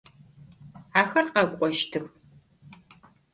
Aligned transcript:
Axer 1.01 1.25
khek'oştıx. 1.33 2.07